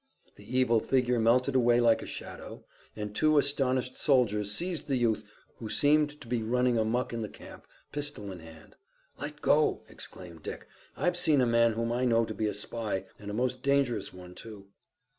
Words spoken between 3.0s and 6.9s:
two astonished soldiers seized the youth, who seemed to be running